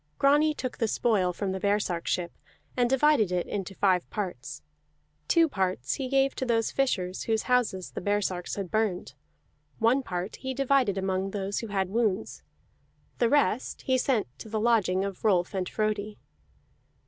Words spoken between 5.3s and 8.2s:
parts he gave to those fishers whose houses the